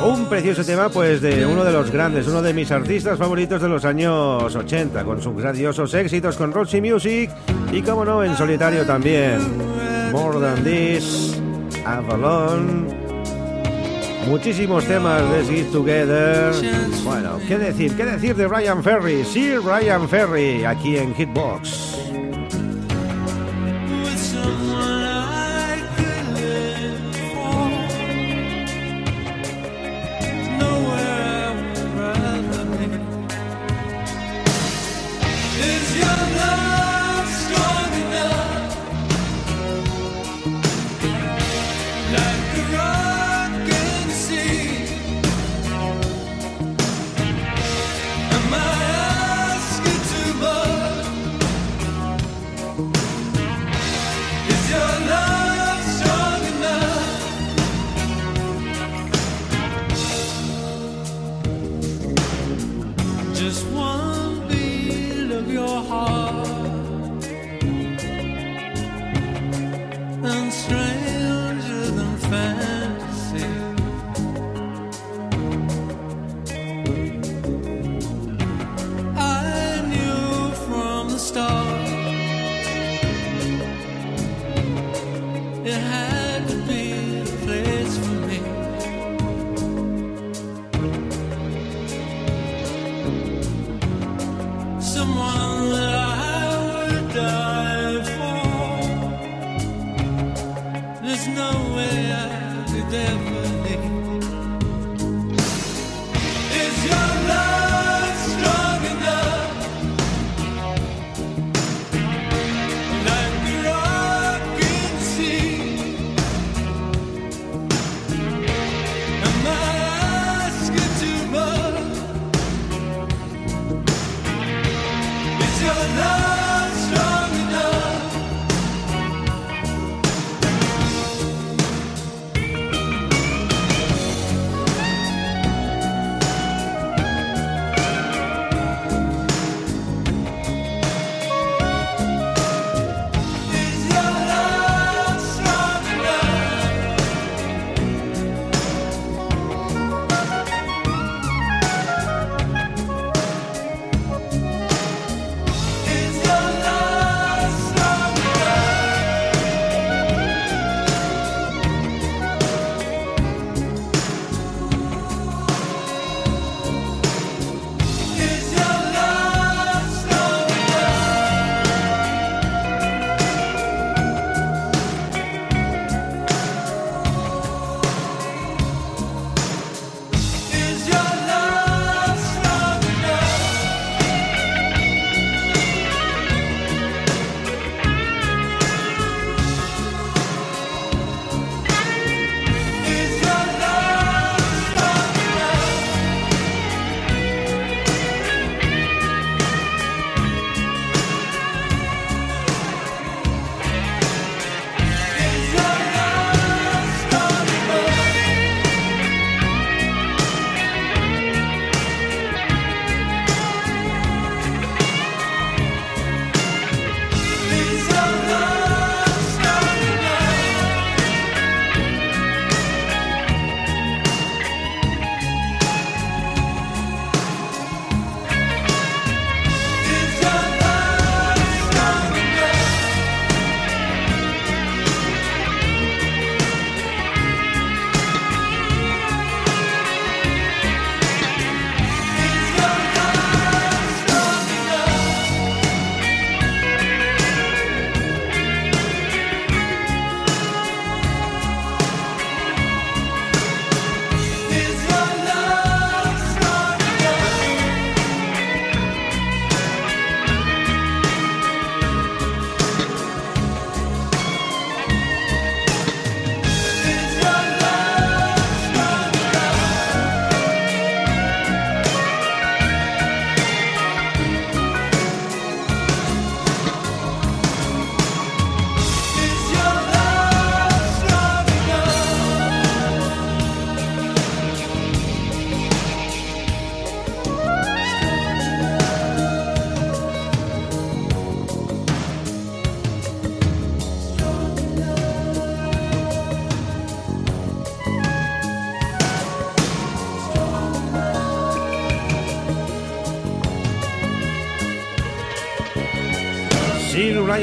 Un 0.05 0.28
precioso 0.28 0.62
tema, 0.62 0.91
pues, 0.91 1.22
de 1.22 1.47
uno 1.47 1.64
de 1.64 1.72
los 1.72 1.91
grandes, 1.91 2.28
uno 2.28 2.43
de 2.43 2.53
mis 2.53 2.70
artistas 2.70 3.18
favoritos 3.18 3.62
de 3.62 3.70
los 3.70 3.86
años 3.86 4.55
80, 4.55 5.05
con 5.05 5.22
sus 5.22 5.34
grandiosos 5.36 5.95
éxitos 5.95 6.36
con 6.36 6.53
Roxy 6.53 6.82
Music 6.82 7.30
y, 7.72 7.80
como 7.80 8.05
no, 8.05 8.22
en 8.22 8.36
solitario 8.36 8.84
también. 8.84 9.39
More 10.12 10.39
Than 10.39 10.64
This, 10.64 11.41
Avalon. 11.86 13.08
Muchísimos 14.27 14.85
temas 14.85 15.23
de 15.31 15.45
Get 15.45 15.73
Together. 15.73 16.53
Bueno, 17.05 17.39
¿qué 17.47 17.59
decir? 17.59 17.97
¿Qué 17.97 18.05
decir 18.05 18.35
de 18.35 18.47
Ryan 18.47 18.83
Ferry? 18.83 19.25
Sí, 19.25 19.57
Ryan 19.57 20.09
Ferry, 20.09 20.64
aquí 20.64 20.97
en 20.97 21.14
Hitbox. 21.14 21.97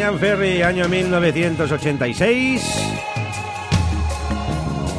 Ryan 0.06 0.20
Ferry, 0.20 0.62
año 0.62 0.88
1986. 0.88 2.62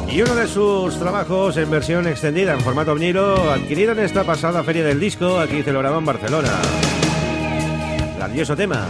Y 0.09 0.21
uno 0.21 0.35
de 0.35 0.47
sus 0.47 0.99
trabajos 0.99 1.55
en 1.55 1.71
versión 1.71 2.07
extendida 2.07 2.51
en 2.51 2.59
formato 2.59 2.93
vinilo, 2.93 3.49
adquirido 3.49 3.93
en 3.93 3.99
esta 3.99 4.25
pasada 4.25 4.65
feria 4.65 4.83
del 4.83 4.99
disco, 4.99 5.39
aquí 5.39 5.63
celebrado 5.63 5.97
en 5.99 6.03
Barcelona. 6.03 6.49
Grandioso 8.17 8.57
tema. 8.57 8.85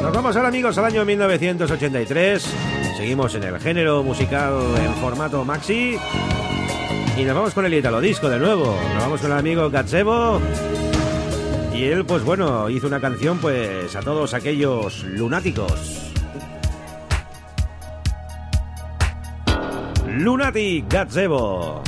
Nos 0.00 0.10
vamos 0.10 0.34
ahora, 0.36 0.48
amigos, 0.48 0.78
al 0.78 0.86
año 0.86 1.04
1983. 1.04 2.46
Seguimos 2.96 3.34
en 3.34 3.42
el 3.42 3.60
género 3.60 4.02
musical 4.02 4.54
en 4.82 4.94
formato 4.94 5.44
maxi. 5.44 5.98
Y 7.14 7.24
nos 7.24 7.36
vamos 7.36 7.52
con 7.52 7.66
el 7.66 7.74
Italo 7.74 8.00
Disco 8.00 8.30
de 8.30 8.38
nuevo. 8.38 8.74
Nos 8.94 9.02
vamos 9.02 9.20
con 9.20 9.32
el 9.32 9.36
amigo 9.36 9.68
Gazebo. 9.68 10.40
Y 11.78 11.84
él, 11.84 12.04
pues 12.04 12.24
bueno, 12.24 12.68
hizo 12.70 12.88
una 12.88 13.00
canción 13.00 13.38
pues 13.38 13.94
a 13.94 14.00
todos 14.00 14.34
aquellos 14.34 15.04
lunáticos. 15.04 16.12
Lunatic 20.08 20.92
Gazebo. 20.92 21.84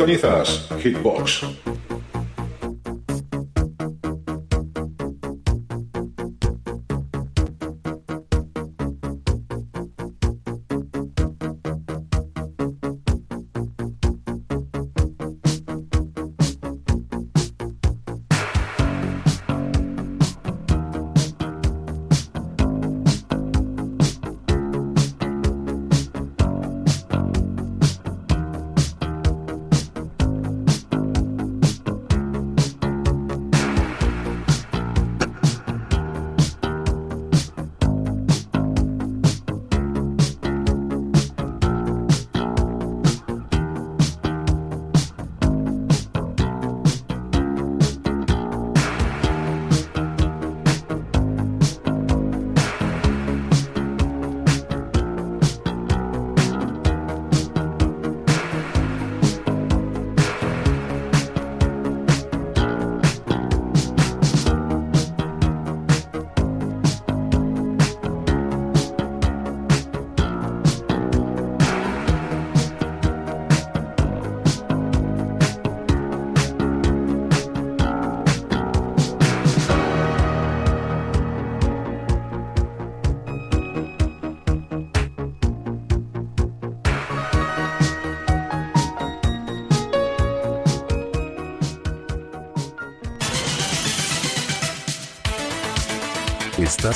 Sintonizas 0.00 0.66
Hitbox. 0.82 1.44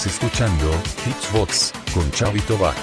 Estás 0.04 0.22
escuchando 0.22 0.70
Hitsbox 1.06 1.72
con 1.94 2.10
Chavito 2.10 2.58
Baja. 2.58 2.76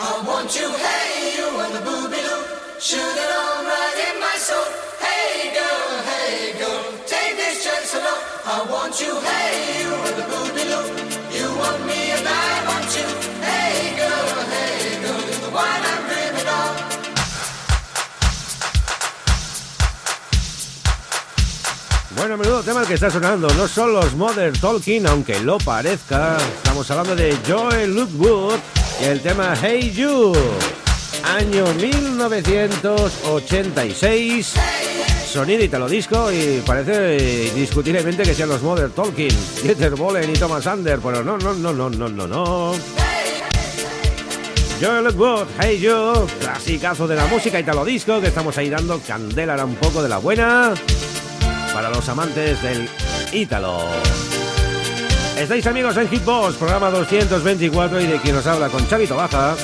I 0.00 0.26
want 0.26 0.52
you, 0.58 0.68
hey, 0.68 1.36
you 1.36 1.60
and 1.60 1.74
the 1.74 1.80
booby-doo. 1.80 2.80
Shoot 2.80 2.98
it 2.98 3.30
all 3.38 3.62
right 3.62 3.98
in 4.10 4.18
my 4.18 4.36
soul. 4.36 4.66
Hey, 4.98 5.54
girl, 5.54 6.02
hey, 6.10 6.58
girl, 6.58 6.82
take 7.06 7.36
this 7.36 7.62
chance 7.62 7.94
alone. 7.94 8.18
I 8.46 8.66
want 8.68 9.00
you, 9.00 9.20
hey, 9.20 9.84
you 9.84 9.94
and 9.94 10.16
the 10.16 10.26
booby-doo. 10.26 11.38
You 11.38 11.56
want 11.56 11.86
me 11.86 12.10
and 12.10 12.26
I 12.26 12.64
want 12.66 12.96
you. 12.98 13.37
Bueno, 22.18 22.36
menudo 22.36 22.62
tema 22.64 22.84
que 22.84 22.94
está 22.94 23.08
sonando. 23.10 23.48
No 23.54 23.68
son 23.68 23.92
los 23.92 24.16
Mother 24.16 24.58
Talking, 24.58 25.06
aunque 25.06 25.38
lo 25.38 25.58
parezca. 25.58 26.36
Estamos 26.56 26.90
hablando 26.90 27.14
de 27.14 27.38
Joel 27.46 27.94
Lookwood 27.94 28.56
y 29.00 29.04
el 29.04 29.20
tema 29.20 29.54
Hey 29.62 29.92
You. 29.94 30.32
Año 31.22 31.64
1986. 31.74 34.54
Sonido 35.32 35.62
italo 35.62 35.88
disco 35.88 36.32
y 36.32 36.60
parece 36.66 37.52
indiscutiblemente 37.54 38.24
que 38.24 38.34
sean 38.34 38.48
los 38.48 38.62
Mother 38.62 38.90
Talking. 38.90 39.30
Dieter 39.62 39.94
Bohlen 39.94 40.28
y 40.28 40.34
Thomas 40.34 40.64
Sander, 40.64 40.98
pero 40.98 41.22
no, 41.22 41.38
no, 41.38 41.54
no, 41.54 41.72
no, 41.72 41.88
no, 41.88 42.08
no, 42.08 42.26
no. 42.26 42.74
Joel 44.82 45.04
Lookwood, 45.04 45.46
Hey 45.60 45.78
You, 45.78 46.26
clasicazo 46.40 47.06
de 47.06 47.14
la 47.14 47.26
música 47.26 47.60
italo 47.60 47.84
disco 47.84 48.20
que 48.20 48.26
estamos 48.26 48.58
ahí 48.58 48.68
dando 48.68 49.00
candela 49.06 49.64
un 49.64 49.76
poco 49.76 50.02
de 50.02 50.08
la 50.08 50.18
buena 50.18 50.74
para 51.78 51.90
los 51.90 52.08
amantes 52.08 52.60
del 52.60 52.88
Ítalo. 53.32 53.78
Estáis 55.38 55.64
amigos 55.68 55.96
en 55.96 56.08
Hitbox, 56.08 56.56
programa 56.56 56.90
224 56.90 58.00
y 58.00 58.06
de 58.08 58.18
quien 58.18 58.34
nos 58.34 58.44
habla 58.48 58.68
con 58.68 58.84
Chavito 58.88 59.14
Baja. 59.14 59.54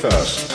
Sintonizas 0.00 0.10
Hitbox. 0.20 0.49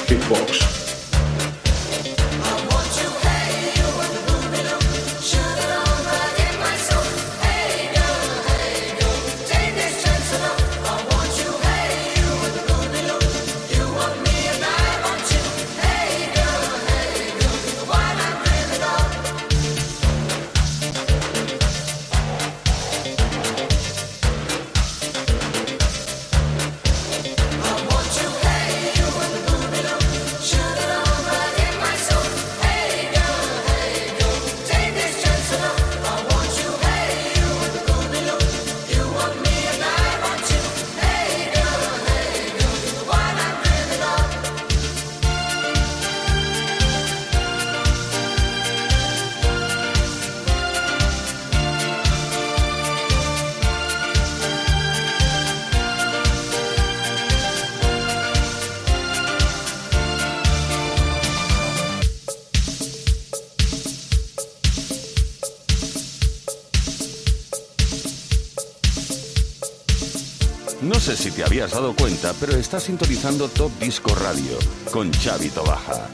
Habías 71.56 71.72
dado 71.72 71.95
cuenta, 71.95 72.34
pero 72.38 72.53
estás 72.53 72.84
sintonizando 72.84 73.47
Top 73.47 73.72
Disco 73.80 74.14
Radio 74.16 74.58
con 74.91 75.10
Xavi 75.14 75.47
Tobaja. 75.47 76.10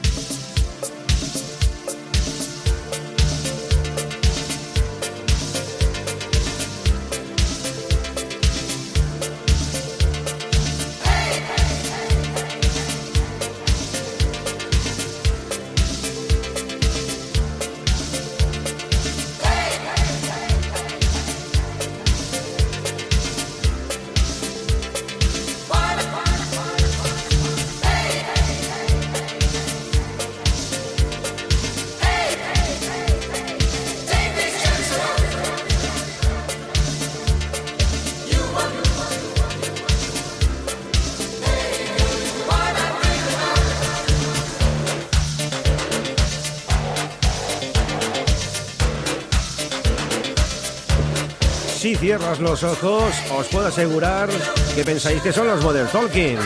Cierras 52.02 52.40
los 52.40 52.64
ojos, 52.64 53.14
os 53.38 53.48
puedo 53.50 53.68
asegurar 53.68 54.28
que 54.74 54.84
pensáis 54.84 55.22
que 55.22 55.32
son 55.32 55.46
los 55.46 55.64
Modern 55.64 55.88
Talking. 55.88 56.40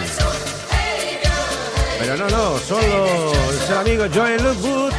Pero 1.98 2.18
no, 2.18 2.28
no, 2.28 2.58
son 2.58 2.82
los 2.90 3.70
el 3.70 3.78
amigo 3.78 4.04
Joel 4.14 4.44
Lookwood 4.44 4.92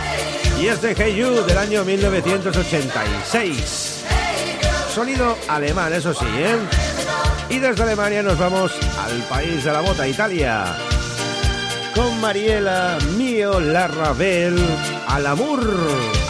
y 0.58 0.68
este 0.68 0.94
Hey 0.96 1.14
You 1.14 1.44
del 1.44 1.58
año 1.58 1.84
1986. 1.84 4.04
Sonido 4.94 5.36
alemán, 5.46 5.92
eso 5.92 6.14
sí, 6.14 6.24
¿eh? 6.24 6.56
Y 7.50 7.58
desde 7.58 7.82
Alemania 7.82 8.22
nos 8.22 8.38
vamos 8.38 8.72
al 8.98 9.22
país 9.24 9.62
de 9.62 9.72
la 9.72 9.82
bota, 9.82 10.08
Italia. 10.08 10.74
Con 11.94 12.18
Mariela 12.18 12.96
Mio 13.18 13.60
Larravel, 13.60 14.56
al 15.06 15.26
amor, 15.26 15.70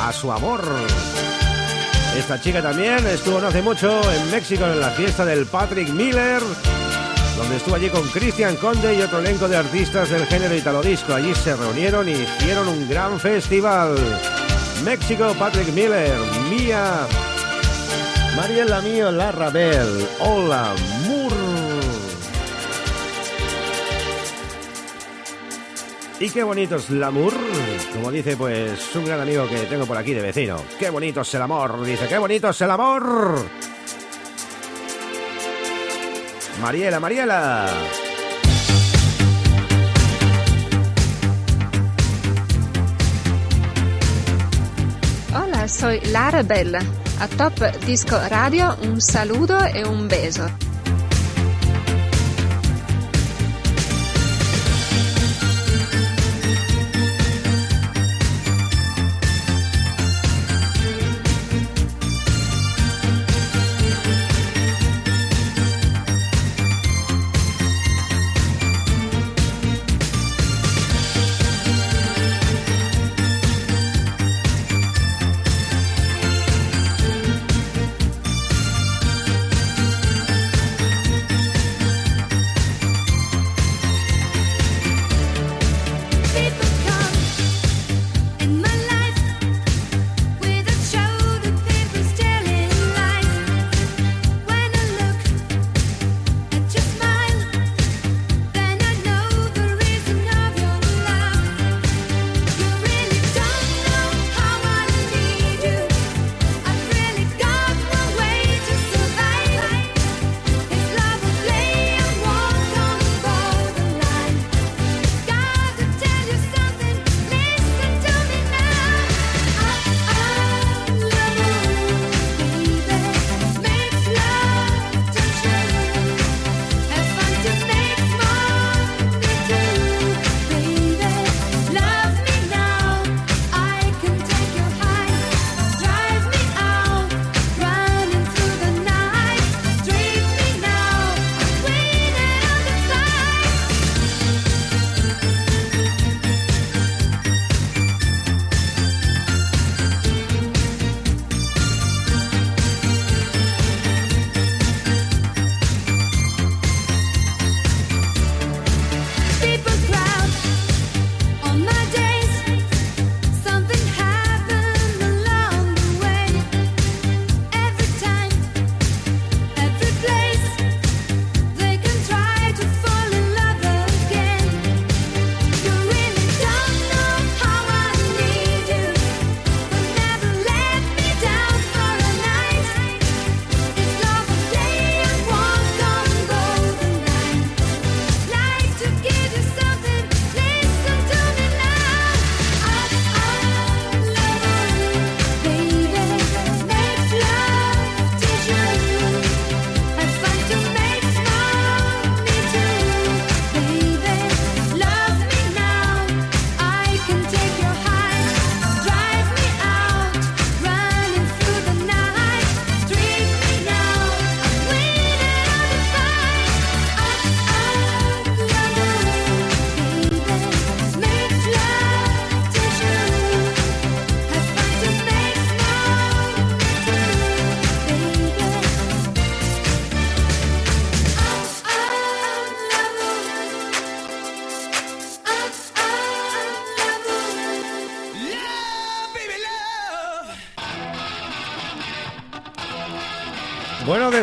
a 0.01 0.13
su 0.13 0.33
amor. 0.33 0.65
Esta 2.17 2.41
chica 2.41 2.63
también 2.63 3.07
estuvo 3.07 3.41
no 3.41 3.49
hace 3.49 3.61
mucho 3.61 4.01
en 4.11 4.31
México 4.31 4.65
en 4.65 4.81
la 4.81 4.91
fiesta 4.91 5.25
del 5.25 5.45
Patrick 5.45 5.91
Miller, 5.91 6.41
donde 7.37 7.57
estuvo 7.57 7.75
allí 7.75 7.91
con 7.91 8.09
Cristian 8.09 8.57
Conde 8.57 8.95
y 8.95 9.03
otro 9.03 9.19
elenco 9.19 9.47
de 9.47 9.57
artistas 9.57 10.09
del 10.09 10.27
género 10.27 10.55
italo 10.55 10.83
disco. 10.83 11.15
Allí 11.15 11.35
se 11.35 11.55
reunieron 11.55 12.09
y 12.09 12.13
hicieron 12.13 12.69
un 12.69 12.89
gran 12.89 13.21
festival. 13.21 13.97
México, 14.83 15.35
Patrick 15.39 15.69
Miller, 15.75 16.17
Mía, 16.49 17.07
Mariela 18.35 18.81
Mío, 18.81 19.13
Larrabel, 19.13 20.09
Hola, 20.21 20.75
Mur. 21.07 21.33
Y 26.19 26.31
qué 26.31 26.43
bonito 26.43 26.77
es 26.77 26.89
el 26.89 27.05
amor, 27.05 27.35
como 27.97 28.11
dice 28.11 28.37
pues 28.37 28.95
un 28.95 29.07
gran 29.07 29.21
amigo 29.21 29.49
que 29.49 29.57
tengo 29.67 29.87
por 29.87 29.97
aquí 29.97 30.13
de 30.13 30.21
vecino. 30.21 30.63
Qué 30.79 30.91
bonito 30.91 31.23
es 31.23 31.35
el 31.35 31.43
amor, 31.43 31.85
dice, 31.85 32.07
qué 32.07 32.19
bonito 32.19 32.51
es 32.51 32.61
el 32.61 32.71
amor. 32.71 33.45
Mariela, 36.61 37.01
Mariela. 37.01 37.67
Hola, 45.35 45.69
soy 45.69 46.01
Lara 46.13 46.43
Bella. 46.43 46.81
A 47.19 47.29
Top 47.29 47.59
Disco 47.87 48.19
Radio 48.29 48.77
un 48.83 49.01
saludo 49.01 49.59
e 49.65 49.85
un 49.85 50.07
beso. 50.07 50.47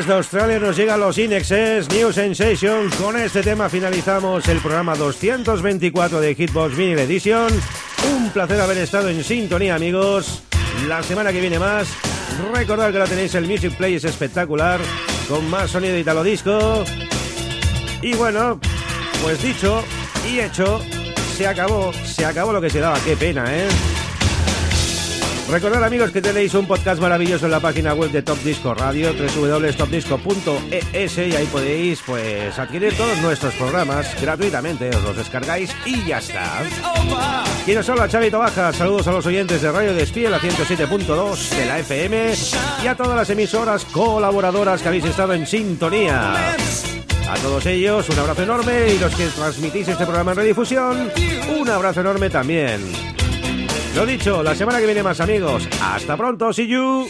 Desde 0.03 0.15
Australia 0.15 0.59
nos 0.59 0.75
llegan 0.75 0.99
los 0.99 1.17
Inexes 1.17 1.89
New 1.89 2.11
Sensations. 2.11 2.93
Con 2.95 3.15
este 3.15 3.41
tema 3.41 3.69
finalizamos 3.69 4.45
el 4.49 4.59
programa 4.59 4.95
224 4.95 6.19
de 6.19 6.35
Hitbox 6.35 6.75
Vinyl 6.75 6.99
Edition. 6.99 7.47
Un 8.13 8.29
placer 8.31 8.59
haber 8.59 8.79
estado 8.79 9.07
en 9.07 9.23
sintonía, 9.23 9.75
amigos. 9.75 10.43
La 10.89 11.01
semana 11.03 11.31
que 11.31 11.39
viene 11.39 11.57
más. 11.57 11.87
Recordad 12.53 12.91
que 12.91 12.99
la 12.99 13.05
tenéis 13.05 13.33
el 13.35 13.47
Music 13.47 13.77
Play 13.77 13.95
es 13.95 14.03
espectacular, 14.03 14.81
con 15.29 15.49
más 15.49 15.71
sonido 15.71 15.97
italo 15.97 16.21
disco. 16.21 16.83
Y 18.01 18.13
bueno, 18.15 18.59
pues 19.21 19.41
dicho 19.41 19.85
y 20.29 20.39
hecho, 20.39 20.81
se 21.37 21.47
acabó, 21.47 21.93
se 21.93 22.25
acabó 22.25 22.51
lo 22.51 22.59
que 22.59 22.69
se 22.69 22.81
daba. 22.81 22.99
Qué 23.05 23.15
pena, 23.15 23.45
¿eh? 23.55 23.69
Recordad 25.49 25.83
amigos 25.83 26.11
que 26.11 26.21
tenéis 26.21 26.53
un 26.55 26.65
podcast 26.65 27.01
maravilloso 27.01 27.45
en 27.45 27.51
la 27.51 27.59
página 27.59 27.93
web 27.93 28.11
de 28.11 28.21
Top 28.21 28.39
Disco 28.39 28.73
Radio, 28.73 29.13
www.topdisco.es 29.13 31.17
y 31.17 31.35
ahí 31.35 31.45
podéis 31.51 32.01
pues 32.05 32.57
adquirir 32.57 32.95
todos 32.95 33.17
nuestros 33.19 33.53
programas 33.55 34.19
gratuitamente, 34.19 34.89
os 34.89 35.03
los 35.03 35.17
descargáis 35.17 35.75
y 35.85 36.03
ya 36.05 36.19
está. 36.19 36.63
Quien 37.65 37.77
os 37.77 37.89
habla, 37.89 38.07
Chavito 38.07 38.39
Baja, 38.39 38.73
saludos 38.73 39.07
a 39.07 39.11
los 39.11 39.25
oyentes 39.25 39.61
de 39.61 39.71
Radio 39.71 39.93
Despiel, 39.93 40.31
la 40.31 40.39
107.2 40.39 41.49
de 41.49 41.65
la 41.65 41.79
FM 41.79 42.33
y 42.83 42.87
a 42.87 42.95
todas 42.95 43.15
las 43.15 43.29
emisoras 43.29 43.85
colaboradoras 43.85 44.81
que 44.81 44.87
habéis 44.87 45.05
estado 45.05 45.33
en 45.33 45.45
sintonía. 45.45 46.55
A 47.29 47.35
todos 47.41 47.65
ellos, 47.65 48.07
un 48.09 48.19
abrazo 48.19 48.43
enorme 48.43 48.93
y 48.93 48.97
los 48.97 49.13
que 49.13 49.27
transmitís 49.27 49.87
este 49.87 50.05
programa 50.05 50.31
en 50.31 50.37
redifusión, 50.37 51.11
un 51.59 51.69
abrazo 51.69 52.01
enorme 52.01 52.29
también. 52.29 52.81
Lo 53.95 54.05
dicho, 54.05 54.41
la 54.41 54.55
semana 54.55 54.79
que 54.79 54.85
viene 54.85 55.03
más 55.03 55.19
amigos. 55.19 55.67
Hasta 55.81 56.17
pronto, 56.17 56.51
see 56.51 56.67
you. 56.67 57.07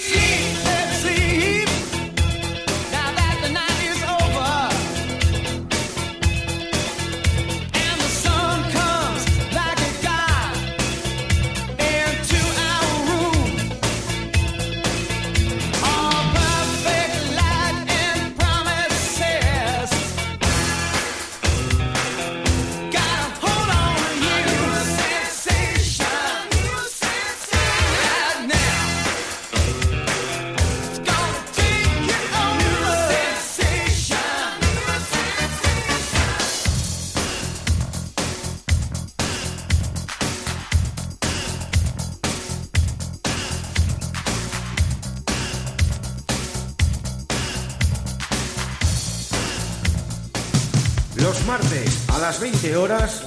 Horas, 52.83 53.23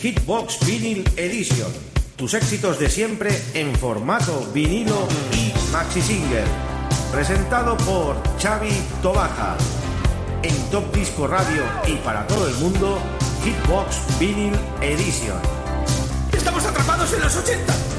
Hitbox 0.00 0.64
Vinyl 0.64 1.04
Edition. 1.16 1.68
Tus 2.14 2.34
éxitos 2.34 2.78
de 2.78 2.88
siempre 2.88 3.42
en 3.54 3.74
formato 3.74 4.48
vinilo 4.54 5.08
y 5.32 5.52
maxi 5.72 6.00
single. 6.00 6.44
Presentado 7.10 7.76
por 7.78 8.14
Xavi 8.40 8.70
Tobaja. 9.02 9.56
En 10.44 10.54
Top 10.70 10.94
Disco 10.94 11.26
Radio 11.26 11.64
y 11.88 11.96
para 11.96 12.24
todo 12.28 12.46
el 12.46 12.54
mundo, 12.56 13.00
Hitbox 13.42 14.18
Vinyl 14.20 14.54
Edition. 14.80 15.40
¡Estamos 16.32 16.64
atrapados 16.64 17.12
en 17.12 17.20
los 17.20 17.36
80! 17.36 17.89